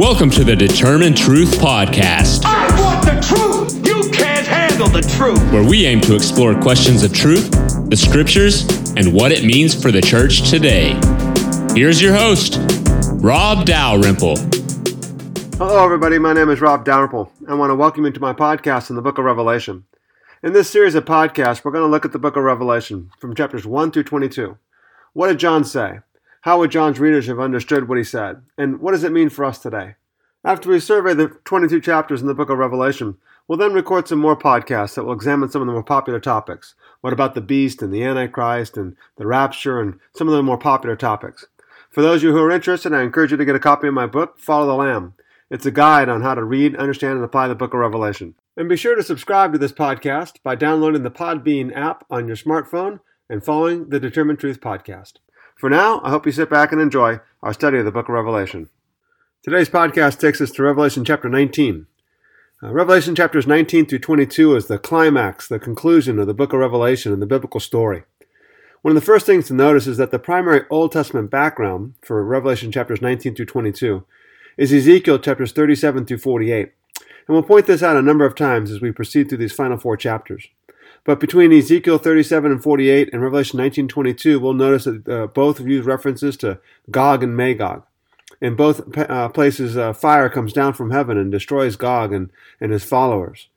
[0.00, 3.86] Welcome to the Determine Truth Podcast, I want the truth.
[3.86, 5.38] You can't handle the truth.
[5.52, 7.50] where we aim to explore questions of truth,
[7.90, 8.66] the scriptures,
[8.96, 10.98] and what it means for the church today.
[11.78, 12.58] Here's your host,
[13.22, 14.36] Rob Dalrymple.
[15.58, 16.18] Hello, everybody.
[16.18, 17.30] My name is Rob Dalrymple.
[17.46, 19.84] I want to welcome you to my podcast in the book of Revelation.
[20.42, 23.34] In this series of podcasts, we're going to look at the book of Revelation from
[23.34, 24.56] chapters 1 through 22.
[25.12, 25.98] What did John say?
[26.42, 28.40] How would John's readers have understood what he said?
[28.56, 29.96] And what does it mean for us today?
[30.42, 34.20] After we survey the 22 chapters in the book of Revelation, we'll then record some
[34.20, 36.74] more podcasts that will examine some of the more popular topics.
[37.02, 40.56] What about the beast and the Antichrist and the rapture and some of the more
[40.56, 41.44] popular topics?
[41.90, 43.92] For those of you who are interested, I encourage you to get a copy of
[43.92, 45.12] my book, Follow the Lamb.
[45.50, 48.34] It's a guide on how to read, understand, and apply the book of Revelation.
[48.56, 52.36] And be sure to subscribe to this podcast by downloading the Podbean app on your
[52.36, 55.14] smartphone and following the Determine Truth podcast.
[55.60, 58.14] For now, I hope you sit back and enjoy our study of the book of
[58.14, 58.70] Revelation.
[59.42, 61.86] Today's podcast takes us to Revelation chapter 19.
[62.62, 66.60] Uh, Revelation chapters 19 through 22 is the climax, the conclusion of the book of
[66.60, 68.04] Revelation and the biblical story.
[68.80, 72.24] One of the first things to notice is that the primary Old Testament background for
[72.24, 74.02] Revelation chapters 19 through 22
[74.56, 76.72] is Ezekiel chapters 37 through 48.
[77.28, 79.76] And we'll point this out a number of times as we proceed through these final
[79.76, 80.48] four chapters.
[81.04, 85.86] But between Ezekiel 37 and 48 and Revelation 19:22, we'll notice that uh, both use
[85.86, 87.84] references to Gog and Magog.
[88.40, 92.72] In both uh, places, uh, fire comes down from heaven and destroys Gog and, and
[92.72, 93.48] his followers.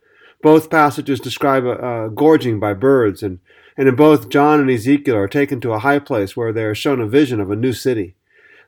[0.41, 3.39] Both passages describe uh, gorging by birds, and,
[3.77, 6.75] and in both John and Ezekiel are taken to a high place where they are
[6.75, 8.15] shown a vision of a new city.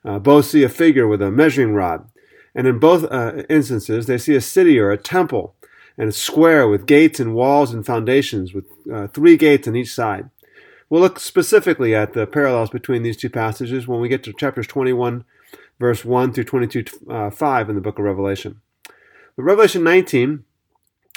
[0.06, 2.08] Uh, both see a figure with a measuring rod,
[2.54, 5.56] and in both uh, instances, they see a city or a temple
[5.98, 9.94] and a square with gates and walls and foundations with uh, three gates on each
[9.94, 10.30] side.
[10.90, 14.68] We'll look specifically at the parallels between these two passages when we get to chapters
[14.68, 15.26] 21,
[15.80, 18.62] verse 1 through 22, uh, 5 in the book of Revelation.
[19.36, 20.44] But Revelation 19,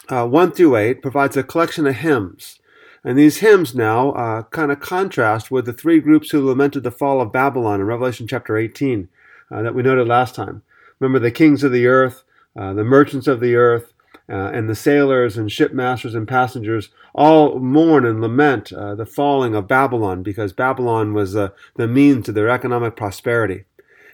[0.08, 2.58] uh, 1 through 8, provides a collection of hymns.
[3.04, 6.90] And these hymns now uh, kind of contrast with the three groups who lamented the
[6.90, 9.08] fall of Babylon in Revelation chapter 18
[9.50, 10.62] uh, that we noted last time.
[10.98, 12.24] Remember the kings of the earth,
[12.56, 13.92] uh, the merchants of the earth,
[14.28, 19.54] uh, and the sailors and shipmasters and passengers all mourn and lament uh, the falling
[19.54, 23.64] of Babylon because Babylon was uh, the means to their economic prosperity.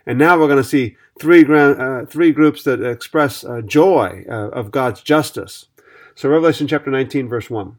[0.06, 4.24] And now we're going to see three, grand, uh, three groups that express uh, joy
[4.28, 5.66] uh, of God's justice.
[6.14, 7.76] So, Revelation chapter 19, verse 1.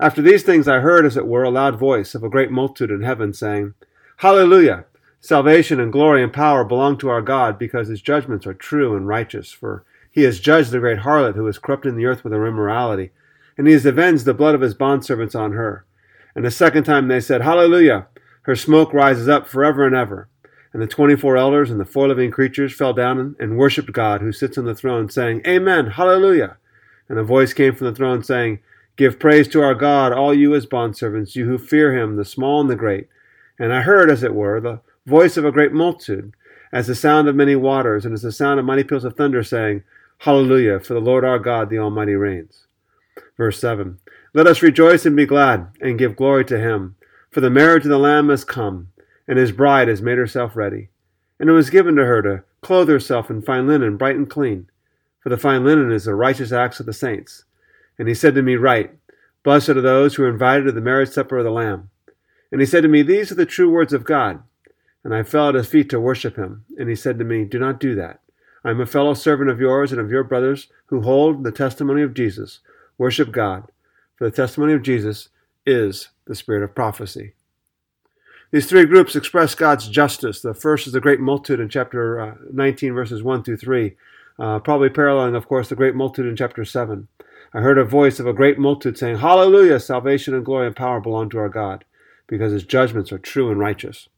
[0.00, 2.90] After these things I heard, as it were, a loud voice of a great multitude
[2.90, 3.74] in heaven saying,
[4.18, 4.84] Hallelujah!
[5.20, 9.06] Salvation and glory and power belong to our God because his judgments are true and
[9.06, 9.50] righteous.
[9.50, 9.84] For
[10.18, 13.10] he has judged the great harlot who is corrupting the earth with her immorality,
[13.56, 15.86] and he has avenged the blood of his bondservants on her.
[16.34, 18.08] And the second time they said, Hallelujah!
[18.42, 20.28] Her smoke rises up forever and ever.
[20.72, 24.20] And the twenty four elders and the four living creatures fell down and worshipped God
[24.20, 26.56] who sits on the throne, saying, Amen, Hallelujah!
[27.08, 28.58] And a voice came from the throne saying,
[28.96, 32.60] Give praise to our God, all you his bondservants, you who fear him, the small
[32.60, 33.06] and the great.
[33.56, 36.34] And I heard, as it were, the voice of a great multitude,
[36.72, 39.44] as the sound of many waters, and as the sound of mighty peals of thunder,
[39.44, 39.84] saying,
[40.22, 42.66] Hallelujah, for the Lord our God, the Almighty reigns.
[43.36, 43.98] Verse 7
[44.34, 46.96] Let us rejoice and be glad, and give glory to him,
[47.30, 48.88] for the marriage of the Lamb has come,
[49.28, 50.88] and his bride has made herself ready.
[51.38, 54.68] And it was given to her to clothe herself in fine linen, bright and clean,
[55.20, 57.44] for the fine linen is the righteous acts of the saints.
[57.96, 58.96] And he said to me, Write,
[59.44, 61.90] Blessed are those who are invited to the marriage supper of the Lamb.
[62.50, 64.42] And he said to me, These are the true words of God.
[65.04, 66.64] And I fell at his feet to worship him.
[66.76, 68.20] And he said to me, Do not do that.
[68.64, 72.02] I am a fellow servant of yours and of your brothers who hold the testimony
[72.02, 72.60] of Jesus.
[72.96, 73.70] Worship God,
[74.16, 75.28] for the testimony of Jesus
[75.64, 77.34] is the spirit of prophecy.
[78.50, 80.40] These three groups express God's justice.
[80.40, 83.94] The first is the great multitude in chapter uh, 19, verses 1 through 3,
[84.38, 87.08] uh, probably paralleling, of course, the great multitude in chapter 7.
[87.52, 89.80] I heard a voice of a great multitude saying, Hallelujah!
[89.80, 91.84] Salvation and glory and power belong to our God,
[92.26, 94.08] because his judgments are true and righteous.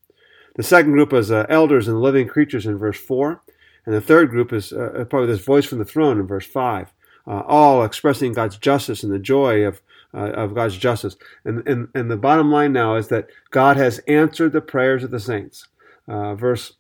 [0.55, 3.43] The second group is uh, elders and living creatures in verse 4.
[3.87, 6.93] And the third group is uh, probably this voice from the throne in verse 5,
[7.27, 9.81] uh, all expressing God's justice and the joy of,
[10.15, 11.17] uh, of God's justice.
[11.45, 15.11] And, and, and the bottom line now is that God has answered the prayers of
[15.11, 15.69] the saints.
[16.07, 16.75] Uh, verse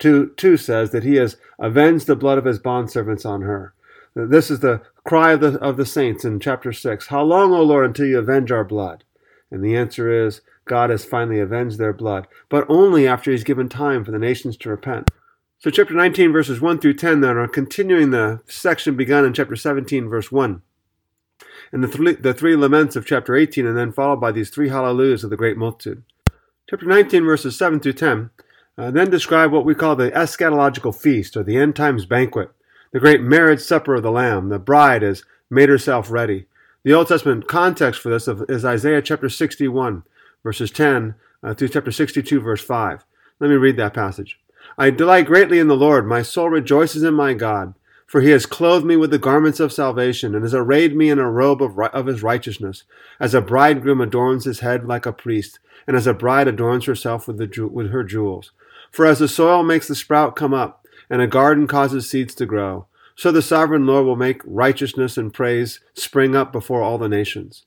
[0.00, 3.74] 2, 2 says that he has avenged the blood of his bondservants on her.
[4.14, 7.06] This is the cry of the, of the saints in chapter 6.
[7.06, 9.04] How long, O Lord, until you avenge our blood?
[9.50, 13.68] And the answer is God has finally avenged their blood, but only after he's given
[13.68, 15.10] time for the nations to repent.
[15.62, 19.54] So, chapter 19, verses 1 through 10, then, are continuing the section begun in chapter
[19.54, 20.60] 17, verse 1.
[21.70, 24.70] And the, three, the three laments of chapter 18, and then followed by these three
[24.70, 26.02] hallelujahs of the great multitude.
[26.68, 28.30] Chapter 19, verses 7 through 10,
[28.76, 32.50] uh, then describe what we call the eschatological feast or the end times banquet,
[32.90, 34.48] the great marriage supper of the Lamb.
[34.48, 36.46] The bride has made herself ready.
[36.82, 40.02] The Old Testament context for this is Isaiah chapter 61,
[40.42, 43.04] verses 10 uh, through chapter 62, verse 5.
[43.38, 44.40] Let me read that passage.
[44.76, 46.06] I delight greatly in the Lord.
[46.06, 47.74] My soul rejoices in my God.
[48.06, 51.18] For he has clothed me with the garments of salvation, and has arrayed me in
[51.18, 52.84] a robe of, of his righteousness,
[53.18, 57.26] as a bridegroom adorns his head like a priest, and as a bride adorns herself
[57.26, 58.52] with, the, with her jewels.
[58.90, 62.44] For as the soil makes the sprout come up, and a garden causes seeds to
[62.44, 62.86] grow,
[63.16, 67.64] so the sovereign Lord will make righteousness and praise spring up before all the nations.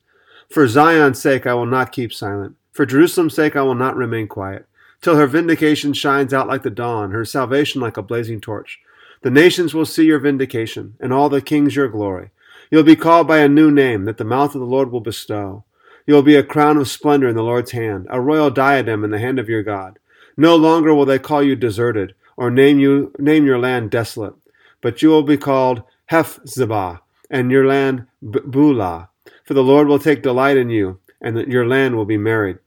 [0.48, 2.54] For Zion's sake I will not keep silent.
[2.72, 4.66] For Jerusalem's sake I will not remain quiet,
[5.00, 8.80] till her vindication shines out like the dawn, her salvation like a blazing torch.
[9.22, 12.30] The nations will see your vindication, and all the kings your glory.
[12.70, 15.64] You'll be called by a new name that the mouth of the Lord will bestow.
[16.06, 19.18] You'll be a crown of splendor in the Lord's hand, a royal diadem in the
[19.18, 19.98] hand of your God.
[20.36, 24.34] No longer will they call you deserted, or name you name your land desolate,
[24.80, 27.00] but you will be called Hephzibah,
[27.30, 29.08] and your land Beulah.
[29.44, 32.58] For the Lord will take delight in you, and your land will be married.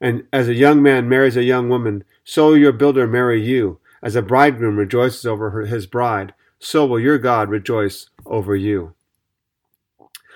[0.00, 3.78] And as a young man marries a young woman, so your builder marry you.
[4.02, 8.94] As a bridegroom rejoices over her, his bride, so will your God rejoice over you.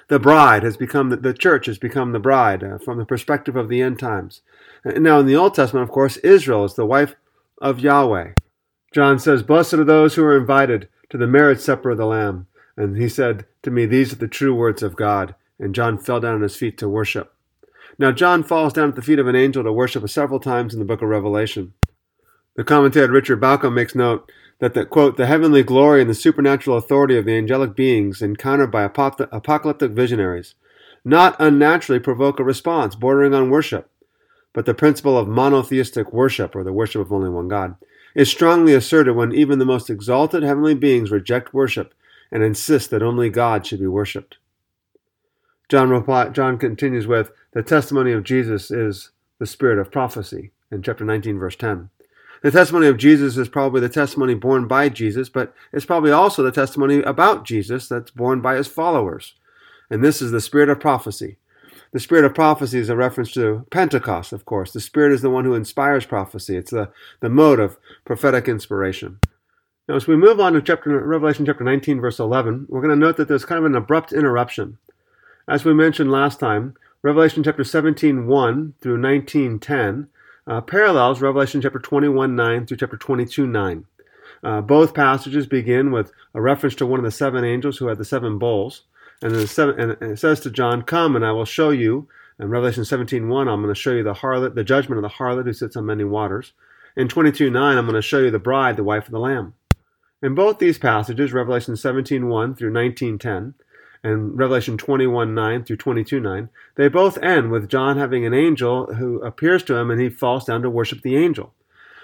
[0.08, 3.68] The bride has become, the, church has become the bride uh, from the perspective of
[3.68, 4.42] the end times.
[4.84, 7.14] Now, in the Old Testament, of course, Israel is the wife
[7.60, 8.32] of Yahweh.
[8.92, 12.48] John says, Blessed are those who are invited to the marriage supper of the Lamb.
[12.76, 15.36] And he said to me, These are the true words of God.
[15.60, 17.32] And John fell down on his feet to worship.
[17.98, 20.78] Now, John falls down at the feet of an angel to worship several times in
[20.78, 21.74] the book of Revelation.
[22.56, 26.76] The commentator Richard Bauckham makes note that the quote the heavenly glory and the supernatural
[26.76, 30.54] authority of the angelic beings encountered by apocalyptic visionaries
[31.04, 33.90] not unnaturally provoke a response bordering on worship.
[34.52, 37.76] But the principle of monotheistic worship, or the worship of only one God,
[38.14, 41.94] is strongly asserted when even the most exalted heavenly beings reject worship
[42.32, 44.38] and insist that only God should be worshipped.
[45.70, 51.04] John, John continues with, The testimony of Jesus is the spirit of prophecy, in chapter
[51.04, 51.88] 19, verse 10.
[52.42, 56.42] The testimony of Jesus is probably the testimony borne by Jesus, but it's probably also
[56.42, 59.34] the testimony about Jesus that's borne by his followers.
[59.88, 61.36] And this is the spirit of prophecy.
[61.92, 64.72] The spirit of prophecy is a reference to Pentecost, of course.
[64.72, 66.56] The spirit is the one who inspires prophecy.
[66.56, 66.90] It's the,
[67.20, 69.20] the mode of prophetic inspiration.
[69.88, 73.06] Now, as we move on to chapter, Revelation chapter 19, verse 11, we're going to
[73.06, 74.78] note that there's kind of an abrupt interruption.
[75.50, 80.08] As we mentioned last time, Revelation chapter 17, 1 through 19, 10
[80.46, 83.84] uh, parallels Revelation chapter 21 9 through chapter 22 9.
[84.44, 87.98] Uh, both passages begin with a reference to one of the seven angels who had
[87.98, 88.82] the seven bowls.
[89.22, 92.06] And, then seven, and it says to John, Come and I will show you.
[92.38, 95.16] In Revelation 17 1, I'm going to show you the harlot, the judgment of the
[95.16, 96.52] harlot who sits on many waters.
[96.96, 99.54] In 22 9, I'm going to show you the bride, the wife of the Lamb.
[100.22, 103.54] In both these passages, Revelation 17 1 through 19 10,
[104.02, 108.94] and Revelation 21 9 through 22 9, they both end with John having an angel
[108.94, 111.52] who appears to him and he falls down to worship the angel.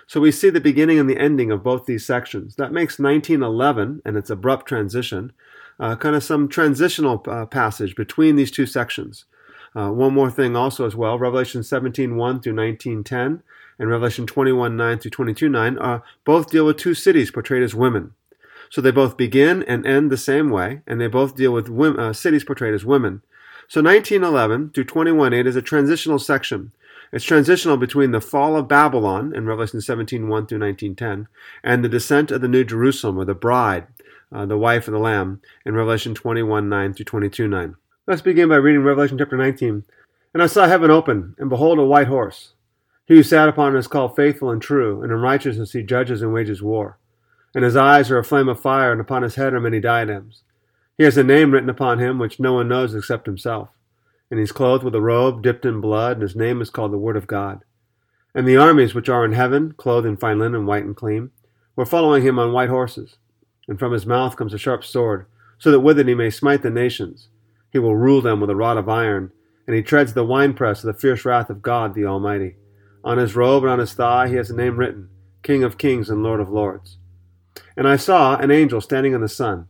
[0.06, 2.56] So we see the beginning and the ending of both these sections.
[2.56, 5.32] That makes 1911 and its abrupt transition,
[5.80, 9.24] uh, kind of some transitional uh, passage between these two sections.
[9.74, 13.42] Uh, one more thing also as well, Revelation 17 1 through 19 10
[13.78, 17.74] and Revelation 21 9 through 22 9 uh, both deal with two cities portrayed as
[17.74, 18.12] women.
[18.70, 22.00] So they both begin and end the same way, and they both deal with women,
[22.00, 23.22] uh, cities portrayed as women.
[23.68, 26.72] So 1911 through 21.8 is a transitional section.
[27.12, 31.26] It's transitional between the fall of Babylon in Revelation 17.1 through 19.10
[31.62, 33.86] and the descent of the New Jerusalem, or the bride,
[34.32, 37.74] uh, the wife of the Lamb, in Revelation 21.9 through 22.9.
[38.06, 39.84] Let's begin by reading Revelation chapter 19.
[40.34, 42.52] And I saw heaven open, and behold a white horse.
[43.06, 46.22] He who sat upon it is called faithful and true, and in righteousness he judges
[46.22, 46.98] and wages war
[47.56, 50.42] and his eyes are a flame of fire, and upon his head are many diadems.
[50.98, 53.70] He has a name written upon him which no one knows except himself.
[54.30, 56.92] And he is clothed with a robe dipped in blood, and his name is called
[56.92, 57.64] the Word of God.
[58.34, 61.30] And the armies which are in heaven, clothed in fine linen, white and clean,
[61.76, 63.16] were following him on white horses.
[63.66, 65.24] And from his mouth comes a sharp sword,
[65.56, 67.28] so that with it he may smite the nations.
[67.72, 69.32] He will rule them with a rod of iron,
[69.66, 72.56] and he treads the winepress of the fierce wrath of God the Almighty.
[73.02, 75.08] On his robe and on his thigh he has a name written,
[75.42, 76.98] King of kings and Lord of lords.
[77.76, 79.68] And I saw an angel standing in the sun.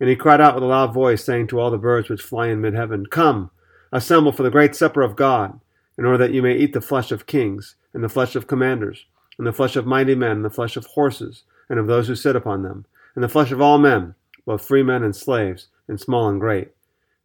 [0.00, 2.48] And he cried out with a loud voice, saying to all the birds which fly
[2.48, 3.50] in mid heaven, Come,
[3.92, 5.60] assemble for the great supper of God,
[5.96, 9.06] in order that you may eat the flesh of kings, and the flesh of commanders,
[9.38, 12.16] and the flesh of mighty men, and the flesh of horses, and of those who
[12.16, 16.00] sit upon them, and the flesh of all men, both free men and slaves, and
[16.00, 16.72] small and great.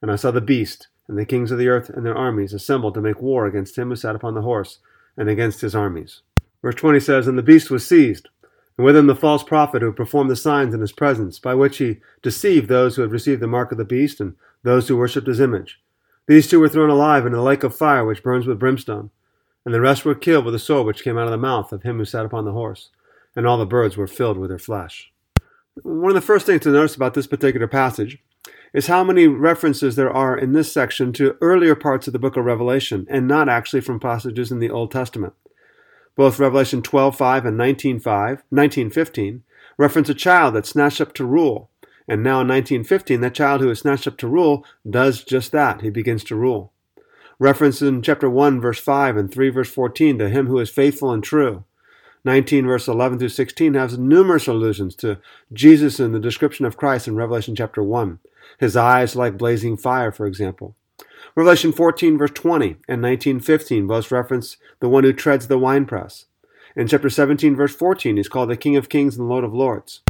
[0.02, 2.94] And I saw the beast, and the kings of the earth and their armies assembled
[2.96, 4.80] to make war against him who sat upon the horse,
[5.16, 6.22] and against his armies.
[6.62, 8.30] Verse 20 says, And the beast was seized,
[8.78, 11.78] and with him the false prophet who performed the signs in his presence, by which
[11.78, 15.28] he deceived those who had received the mark of the beast and those who worshipped
[15.28, 15.82] his image.
[16.28, 19.10] These two were thrown alive into the lake of fire which burns with brimstone,
[19.66, 21.84] and the rest were killed with the sword which came out of the mouth of
[21.84, 22.90] him who sat upon the horse,
[23.36, 25.12] and all the birds were filled with their flesh.
[25.84, 28.20] One of the first things to notice about this particular passage
[28.74, 32.36] is how many references there are in this section to earlier parts of the book
[32.36, 35.34] of Revelation, and not actually from passages in the Old Testament.
[36.18, 39.44] Both Revelation 12:5 and 19:5, 19:15
[39.78, 41.70] reference a child that's snatched up to rule,
[42.08, 45.82] and now in 1915, that child who is snatched up to rule does just that.
[45.82, 46.74] He begins to rule.
[47.38, 51.12] Reference in chapter 1, verse 5 and 3, verse 14 to him who is faithful
[51.12, 51.64] and true.
[52.26, 55.20] 19, verse 11 through 16 has numerous allusions to
[55.54, 58.18] Jesus in the description of Christ in Revelation chapter 1.
[58.58, 60.76] His eyes like blazing fire, for example.
[61.36, 66.26] Revelation 14, verse 20 and 1915 both reference the one who treads the winepress.
[66.76, 69.54] In chapter 17, verse 14, he's called the King of Kings and the Lord of
[69.54, 70.02] Lords.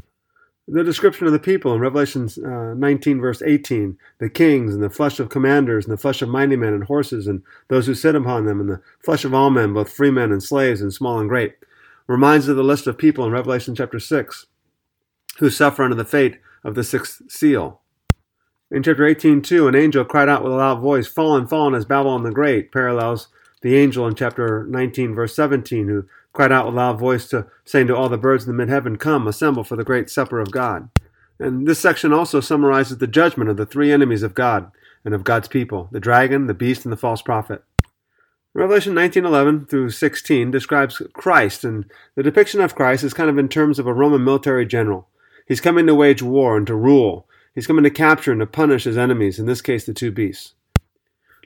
[0.67, 4.89] The description of the people in Revelation uh, 19, verse 18, the kings and the
[4.89, 8.15] flesh of commanders and the flesh of mighty men and horses and those who sit
[8.15, 11.19] upon them and the flesh of all men, both free men and slaves and small
[11.19, 11.55] and great,
[12.05, 14.47] reminds of the list of people in Revelation chapter 6
[15.39, 17.81] who suffer under the fate of the sixth seal.
[18.69, 21.85] In chapter 18, too, an angel cried out with a loud voice, Fallen, fallen is
[21.85, 23.29] Babylon the Great, parallels
[23.61, 27.47] the angel in chapter 19, verse 17, who cried out with a loud voice to
[27.63, 30.51] saying to all the birds in the mid-heaven, Come, assemble for the great supper of
[30.51, 30.89] God.
[31.39, 34.69] And this section also summarizes the judgment of the three enemies of God
[35.05, 37.63] and of God's people, the dragon, the beast, and the false prophet.
[38.53, 43.47] Revelation 19:11 through 16 describes Christ, and the depiction of Christ is kind of in
[43.47, 45.07] terms of a Roman military general.
[45.47, 47.26] He's coming to wage war and to rule.
[47.57, 50.53] He's coming to capture and to punish his enemies, in this case the two beasts.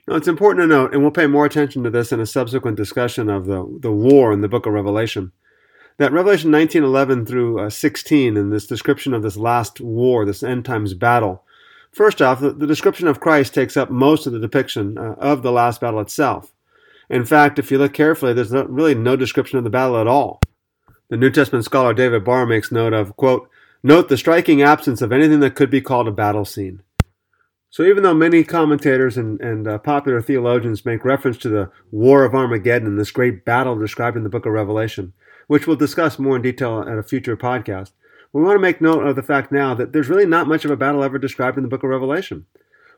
[0.06, 2.76] Now, it's important to note, and we'll pay more attention to this in a subsequent
[2.76, 5.32] discussion of the, the war in the book of Revelation,
[5.96, 10.66] that Revelation 19:11 through uh, 16 in this description of this last war, this end
[10.66, 11.44] times battle,
[11.92, 15.42] first off, the, the description of Christ takes up most of the depiction uh, of
[15.42, 16.52] the last battle itself.
[17.08, 20.06] In fact, if you look carefully, there's not, really no description of the battle at
[20.06, 20.42] all.
[21.08, 23.48] The New Testament scholar David Barr makes note of, quote,
[23.84, 26.82] Note the striking absence of anything that could be called a battle scene.
[27.68, 32.24] So, even though many commentators and, and uh, popular theologians make reference to the War
[32.24, 35.14] of Armageddon, and this great battle described in the book of Revelation,
[35.46, 37.92] which we'll discuss more in detail at a future podcast,
[38.32, 40.70] we want to make note of the fact now that there's really not much of
[40.70, 42.46] a battle ever described in the book of Revelation.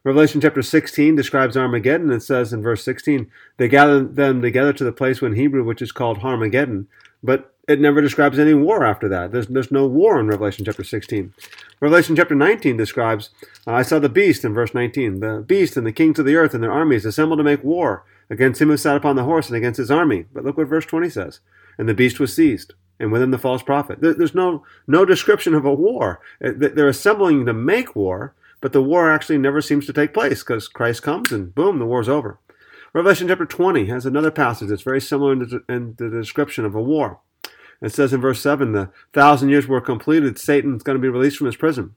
[0.04, 2.10] Revelation chapter 16 describes Armageddon.
[2.10, 5.80] It says in verse 16, they gathered them together to the place in Hebrew which
[5.80, 6.88] is called Armageddon,
[7.22, 9.32] but it never describes any war after that.
[9.32, 11.32] There's, there's no war in Revelation chapter 16.
[11.80, 13.30] Revelation chapter 19 describes,
[13.66, 16.36] uh, I saw the beast in verse 19, the beast and the kings of the
[16.36, 19.48] earth and their armies assembled to make war against him who sat upon the horse
[19.48, 20.26] and against his army.
[20.32, 21.40] But look what verse 20 says.
[21.78, 24.00] And the beast was seized, and with him the false prophet.
[24.00, 26.20] There, there's no, no description of a war.
[26.44, 30.42] Uh, they're assembling to make war, but the war actually never seems to take place
[30.42, 32.38] because Christ comes and boom, the war's over.
[32.92, 36.74] Revelation chapter 20 has another passage that's very similar in the, in the description of
[36.74, 37.18] a war.
[37.82, 41.38] It says in verse 7 the thousand years were completed, Satan's going to be released
[41.38, 41.94] from his prison.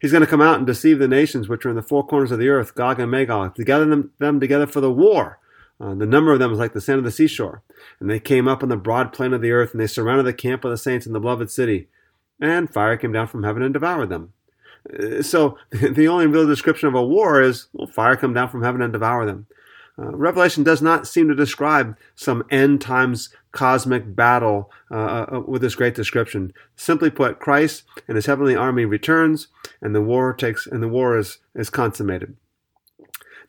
[0.00, 2.30] He's going to come out and deceive the nations which are in the four corners
[2.30, 5.38] of the earth, Gog and Magog, to gather them, them together for the war.
[5.80, 7.62] Uh, the number of them is like the sand of the seashore.
[7.98, 10.32] And they came up on the broad plain of the earth, and they surrounded the
[10.32, 11.88] camp of the saints in the beloved city.
[12.40, 14.32] And fire came down from heaven and devoured them.
[14.92, 18.62] Uh, so the only real description of a war is, well, fire come down from
[18.62, 19.46] heaven and devour them.
[19.98, 25.40] Uh, Revelation does not seem to describe some end times cosmic battle uh, uh, uh,
[25.40, 26.52] with this great description.
[26.76, 29.46] Simply put, Christ and his heavenly army returns,
[29.80, 32.36] and the war takes and the war is is consummated.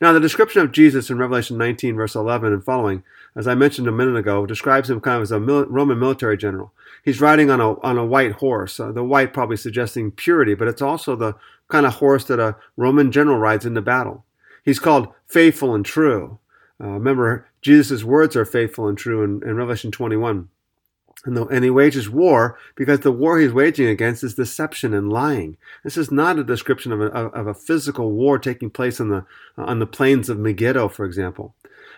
[0.00, 3.02] Now, the description of Jesus in Revelation 19, verse 11 and following,
[3.34, 6.36] as I mentioned a minute ago, describes him kind of as a mil- Roman military
[6.36, 6.72] general.
[7.02, 8.78] He's riding on a on a white horse.
[8.78, 11.34] Uh, the white probably suggesting purity, but it's also the
[11.68, 14.24] kind of horse that a Roman general rides into battle.
[14.64, 16.38] He's called faithful and true.
[16.80, 20.48] Uh, remember, Jesus' words are faithful and true in, in Revelation 21.
[21.24, 25.12] And, the, and, he wages war because the war he's waging against is deception and
[25.12, 25.56] lying.
[25.82, 29.24] This is not a description of a, of a physical war taking place on the,
[29.56, 31.54] on the plains of Megiddo, for example.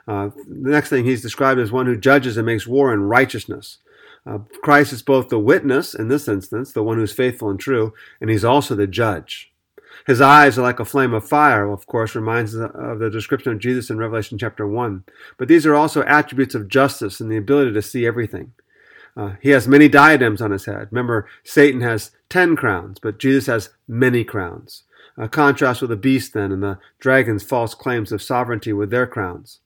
[0.06, 3.78] Uh, the next thing he's described as one who judges and makes war in righteousness.
[4.24, 7.92] Uh, Christ is both the witness in this instance, the one who's faithful and true,
[8.20, 9.52] and he's also the judge.
[10.06, 13.52] His eyes are like a flame of fire, of course, reminds us of the description
[13.52, 15.04] of Jesus in Revelation chapter 1.
[15.36, 18.52] But these are also attributes of justice and the ability to see everything.
[19.16, 20.88] Uh, he has many diadems on his head.
[20.90, 24.84] Remember, Satan has ten crowns, but Jesus has many crowns.
[25.16, 29.06] A contrast with the beast, then, and the dragon's false claims of sovereignty with their
[29.06, 29.58] crowns.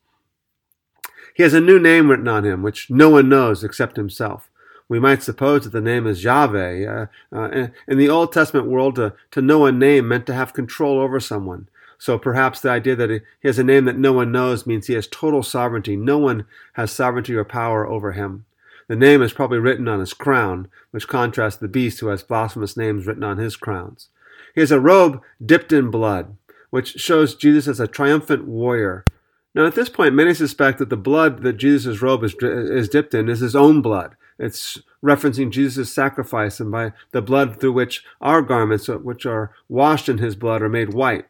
[1.35, 4.51] He has a new name written on him, which no one knows except himself.
[4.93, 6.85] We might suppose that the name is Yahweh.
[6.85, 10.53] Uh, uh, in the Old Testament world, to, to know a name meant to have
[10.53, 11.69] control over someone.
[11.97, 14.93] So perhaps the idea that he has a name that no one knows means he
[14.93, 15.97] has total sovereignty.
[15.97, 16.45] No one
[16.75, 18.45] has sovereignty or power over him.
[18.87, 22.77] The name is probably written on his crown, which contrasts the beast who has blasphemous
[22.77, 24.09] names written on his crowns.
[24.55, 26.37] He has a robe dipped in blood,
[26.69, 29.07] which shows Jesus as a triumphant warrior.
[29.55, 33.15] Now, at this point, many suspect that the blood that Jesus' robe is, is dipped
[33.15, 34.17] in is his own blood.
[34.39, 40.09] It's referencing Jesus' sacrifice and by the blood through which our garments, which are washed
[40.09, 41.27] in his blood, are made white.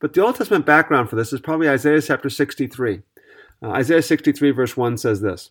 [0.00, 3.02] But the Old Testament background for this is probably Isaiah chapter 63.
[3.62, 5.50] Uh, Isaiah 63, verse 1 says this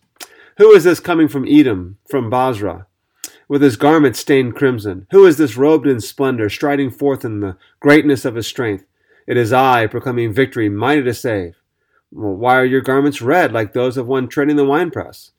[0.57, 2.87] Who is this coming from Edom, from Bozrah,
[3.47, 5.07] with his garments stained crimson?
[5.11, 8.85] Who is this robed in splendor, striding forth in the greatness of his strength?
[9.27, 11.55] It is I, proclaiming victory, mighty to save.
[12.11, 15.31] Well, why are your garments red, like those of one treading the winepress?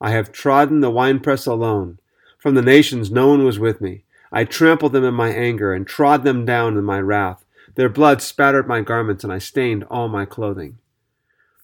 [0.00, 1.98] I have trodden the winepress alone.
[2.38, 4.04] From the nations no one was with me.
[4.32, 7.44] I trampled them in my anger and trod them down in my wrath.
[7.74, 10.78] Their blood spattered my garments, and I stained all my clothing.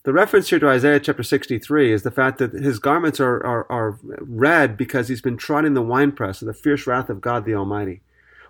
[0.03, 3.69] The reference here to Isaiah chapter 63 is the fact that his garments are, are,
[3.69, 7.55] are red because he's been trotting the winepress of the fierce wrath of God the
[7.55, 8.01] Almighty,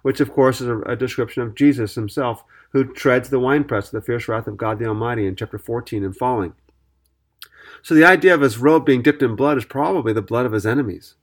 [0.04, 3.92] which of course is a, a description of Jesus himself, who treads the winepress of
[3.94, 6.54] the fierce wrath of God the Almighty in chapter 14 and following.
[7.82, 10.52] So the idea of his robe being dipped in blood is probably the blood of
[10.52, 11.16] his enemies.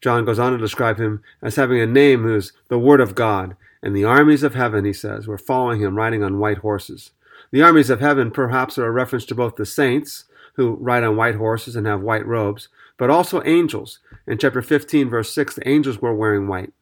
[0.00, 3.56] John goes on to describe him as having a name who's the Word of God,
[3.82, 7.10] and the armies of heaven, he says, were following him riding on white horses.
[7.50, 11.16] The armies of heaven perhaps are a reference to both the saints, who ride on
[11.16, 14.00] white horses and have white robes, but also angels.
[14.26, 16.72] In chapter 15, verse 6, the angels were wearing white.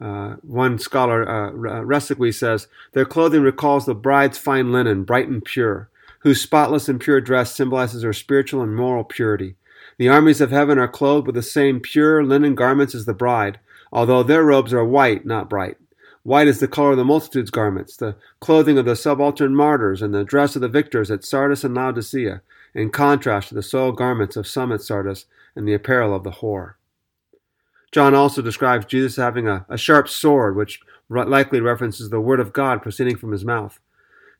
[0.00, 5.88] Uh, one scholar, uh, says, Their clothing recalls the bride's fine linen, bright and pure
[6.24, 9.54] whose spotless and pure dress symbolizes her spiritual and moral purity.
[9.98, 13.60] The armies of heaven are clothed with the same pure linen garments as the bride,
[13.92, 15.76] although their robes are white, not bright.
[16.24, 20.14] White is the color of the multitude's garments, the clothing of the sub-altar martyrs, and
[20.14, 22.40] the dress of the victors at Sardis and Laodicea,
[22.74, 26.30] in contrast to the soiled garments of some at Sardis and the apparel of the
[26.30, 26.74] whore.
[27.92, 32.54] John also describes Jesus having a, a sharp sword, which likely references the word of
[32.54, 33.78] God proceeding from his mouth.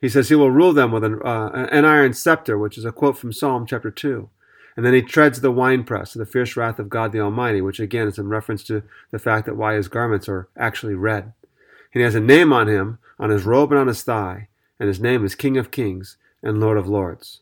[0.00, 2.92] He says he will rule them with an, uh, an iron scepter, which is a
[2.92, 4.28] quote from Psalm chapter 2.
[4.76, 7.78] And then he treads the winepress of the fierce wrath of God the Almighty, which
[7.78, 11.32] again is in reference to the fact that why his garments are actually red.
[11.92, 14.48] And he has a name on him, on his robe and on his thigh,
[14.80, 17.40] and his name is King of Kings and Lord of Lords.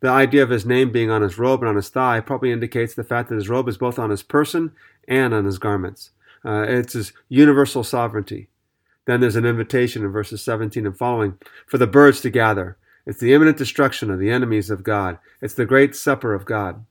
[0.00, 2.94] The idea of his name being on his robe and on his thigh probably indicates
[2.94, 4.72] the fact that his robe is both on his person
[5.06, 6.10] and on his garments.
[6.44, 8.48] Uh, it's his universal sovereignty.
[9.06, 12.76] Then there's an invitation in verses 17 and following for the birds to gather.
[13.04, 15.18] It's the imminent destruction of the enemies of God.
[15.40, 16.84] It's the great supper of God.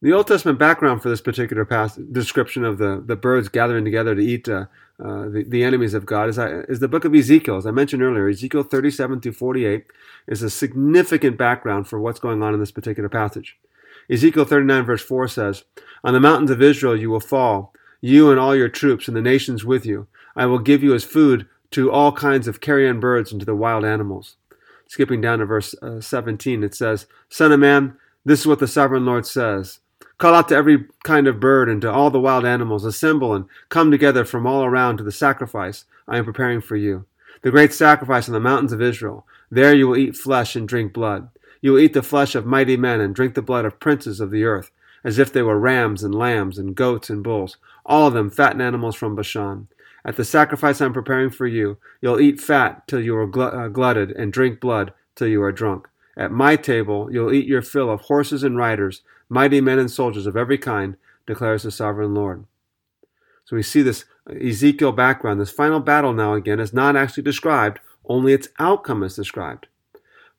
[0.00, 4.14] The Old Testament background for this particular passage, description of the, the birds gathering together
[4.14, 4.66] to eat uh,
[5.02, 7.56] uh, the, the enemies of God is, uh, is the book of Ezekiel.
[7.56, 9.86] As I mentioned earlier, Ezekiel 37 through 48
[10.28, 13.56] is a significant background for what's going on in this particular passage.
[14.08, 15.64] Ezekiel 39, verse 4 says,
[16.04, 19.22] On the mountains of Israel you will fall, you and all your troops, and the
[19.22, 20.06] nations with you.
[20.36, 23.54] I will give you as food to all kinds of carrion birds and to the
[23.54, 24.36] wild animals.
[24.86, 28.68] Skipping down to verse uh, 17, it says, Son of man, this is what the
[28.68, 29.80] sovereign Lord says.
[30.18, 32.84] Call out to every kind of bird and to all the wild animals.
[32.84, 37.06] Assemble and come together from all around to the sacrifice I am preparing for you.
[37.42, 39.26] The great sacrifice on the mountains of Israel.
[39.50, 41.28] There you will eat flesh and drink blood.
[41.60, 44.30] You will eat the flesh of mighty men and drink the blood of princes of
[44.30, 44.70] the earth,
[45.02, 48.62] as if they were rams and lambs and goats and bulls, all of them fattened
[48.62, 49.68] animals from Bashan.
[50.04, 53.68] At the sacrifice I am preparing for you, you'll eat fat till you are uh,
[53.68, 55.88] glutted, and drink blood till you are drunk.
[56.16, 60.26] At my table you'll eat your fill of horses and riders, mighty men and soldiers
[60.26, 62.44] of every kind, declares the sovereign Lord.
[63.44, 65.40] So we see this Ezekiel background.
[65.40, 69.66] This final battle now again is not actually described, only its outcome is described.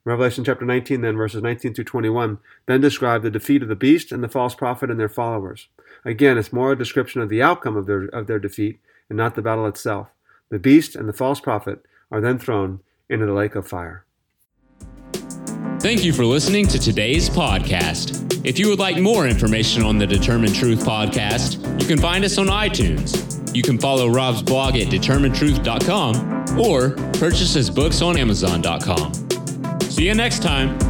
[0.04, 4.12] Revelation chapter 19, then verses 19 through 21, then describe the defeat of the beast
[4.12, 5.66] and the false prophet and their followers.
[6.04, 9.34] Again, it's more a description of the outcome of their, of their defeat and not
[9.34, 10.08] the battle itself.
[10.50, 14.04] The beast and the false prophet are then thrown into the lake of fire.
[15.80, 18.44] Thank you for listening to today's podcast.
[18.44, 22.38] If you would like more information on the Determine Truth podcast, you can find us
[22.38, 23.54] on iTunes.
[23.54, 29.12] You can follow Rob's blog at determinetruth.com or purchase his books on amazon.com.
[29.82, 30.85] See you next time.